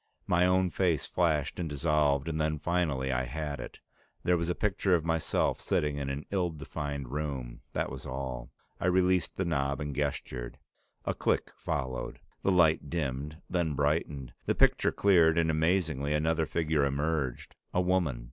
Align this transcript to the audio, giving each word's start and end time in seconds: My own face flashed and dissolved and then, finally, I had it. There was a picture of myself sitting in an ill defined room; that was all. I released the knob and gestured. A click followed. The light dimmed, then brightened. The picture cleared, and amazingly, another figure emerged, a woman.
My 0.25 0.47
own 0.47 0.71
face 0.71 1.05
flashed 1.05 1.59
and 1.59 1.69
dissolved 1.69 2.27
and 2.27 2.41
then, 2.41 2.57
finally, 2.57 3.11
I 3.11 3.25
had 3.25 3.59
it. 3.59 3.77
There 4.23 4.35
was 4.35 4.49
a 4.49 4.55
picture 4.55 4.95
of 4.95 5.05
myself 5.05 5.59
sitting 5.61 5.97
in 5.97 6.09
an 6.09 6.25
ill 6.31 6.49
defined 6.49 7.09
room; 7.11 7.61
that 7.73 7.91
was 7.91 8.07
all. 8.07 8.49
I 8.79 8.87
released 8.87 9.35
the 9.37 9.45
knob 9.45 9.79
and 9.79 9.95
gestured. 9.95 10.57
A 11.05 11.13
click 11.13 11.51
followed. 11.55 12.19
The 12.41 12.51
light 12.51 12.89
dimmed, 12.89 13.43
then 13.47 13.75
brightened. 13.75 14.33
The 14.47 14.55
picture 14.55 14.91
cleared, 14.91 15.37
and 15.37 15.51
amazingly, 15.51 16.15
another 16.15 16.47
figure 16.47 16.83
emerged, 16.83 17.55
a 17.71 17.79
woman. 17.79 18.19